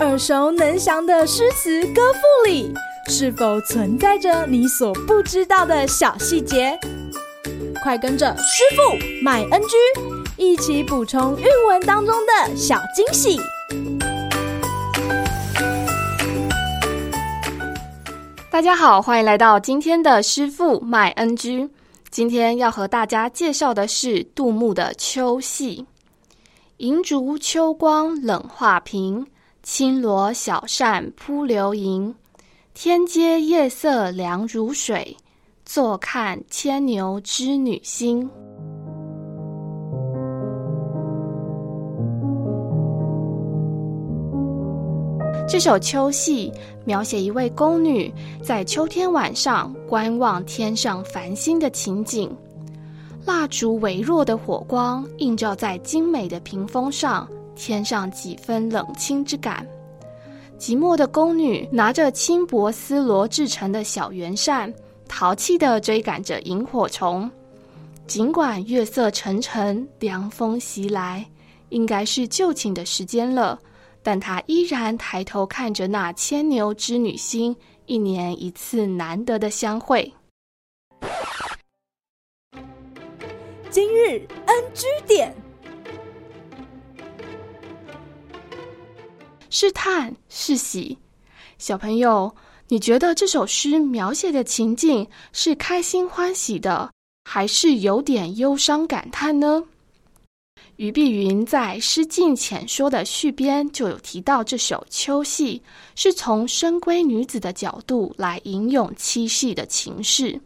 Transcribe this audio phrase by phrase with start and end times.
[0.00, 2.72] 耳熟能详的诗词歌赋里，
[3.08, 6.78] 是否存在着你所不知道的小细节？
[7.82, 9.76] 快跟着师傅麦恩居
[10.38, 13.38] 一起补充韵文当中的小惊喜！
[18.50, 21.68] 大家好，欢迎来到今天的师傅麦恩居。
[22.10, 25.82] 今天要和大家介绍的是杜牧的《秋夕》：
[26.78, 29.26] 银烛秋光冷画屏。
[29.62, 32.14] 轻罗小扇扑流萤，
[32.72, 35.14] 天阶夜色凉如水，
[35.66, 38.28] 坐看牵牛织女星。
[45.46, 46.50] 这首《秋夕》
[46.86, 48.10] 描写一位宫女
[48.42, 52.34] 在秋天晚上观望天上繁星的情景，
[53.26, 57.28] 蜡烛微弱的火光映照在精美的屏风上。
[57.60, 59.66] 添上几分冷清之感。
[60.58, 64.72] 寂寞的宫女拿着轻薄丝罗制成的小圆扇，
[65.06, 67.30] 淘气地追赶着萤火虫。
[68.06, 71.24] 尽管月色沉沉，凉风袭来，
[71.68, 73.58] 应该是就寝的时间了，
[74.02, 77.54] 但她依然抬头看着那牵牛织女星，
[77.84, 80.10] 一年一次难得的相会。
[83.68, 85.49] 今日 NG 点。
[89.50, 90.96] 是叹是喜，
[91.58, 92.32] 小朋友，
[92.68, 96.88] 你觉得这首诗描写的情境是开心欢喜的，
[97.24, 99.64] 还是有点忧伤感叹呢？
[100.76, 105.58] 俞碧云在《诗境浅说》的序编就有提到，这首《秋夕》
[105.96, 110.40] 是从深闺女子的角度来吟咏七夕的情事。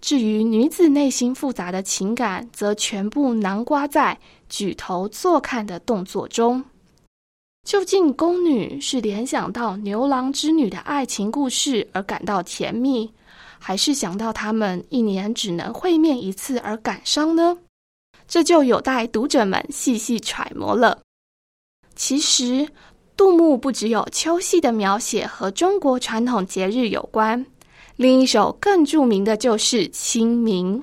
[0.00, 4.18] 至于女子内心复杂的情感，则全部囊括在
[4.48, 6.62] 举头坐看的动作中。
[7.64, 13.08] 究竟宫女是联想到牛郎织女的爱情故事而感到甜蜜，
[13.58, 17.56] 还是想到他们一年只能会面一次而感伤呢？
[18.26, 21.00] 这就有待读者们细细揣摩了。
[21.94, 22.68] 其实，
[23.16, 27.46] 杜牧不只有秋夕的描写和中国传统节日有关，
[27.94, 30.82] 另一首更著名的就是清明。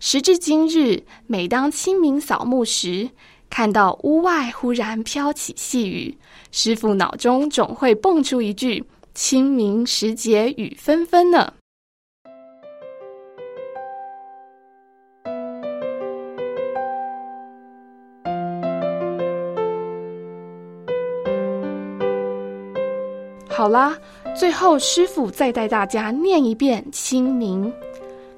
[0.00, 3.08] 时至今日，每当清明扫墓时，
[3.56, 6.18] 看到屋外忽然飘起细雨，
[6.50, 8.82] 师傅脑中总会蹦出一句
[9.14, 11.52] “清明时节雨纷纷”呢。
[23.48, 23.96] 好啦，
[24.36, 27.72] 最后师傅再带大家念一遍《清明》：“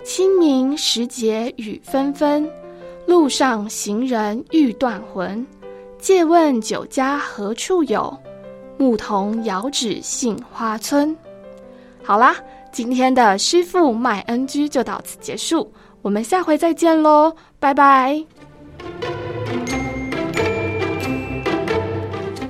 [0.04, 2.46] 清明时节雨纷纷。”
[3.06, 5.46] 路上行人欲断魂，
[5.98, 8.16] 借问酒家何处有？
[8.76, 11.16] 牧童遥指杏花村。
[12.02, 12.36] 好啦，
[12.72, 15.72] 今天的师傅麦恩居就到此结束，
[16.02, 18.24] 我们下回再见喽，拜拜！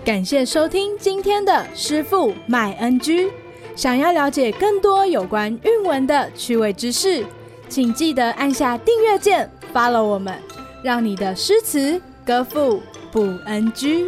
[0.05, 3.31] 感谢收听今天的师傅麦恩居。
[3.75, 7.25] 想要了解更多有关韵文的趣味知识，
[7.69, 9.51] 请记得按下订阅键。
[9.77, 10.35] 发了我们，
[10.83, 12.81] 让你的诗词歌赋
[13.13, 14.07] 不 NG。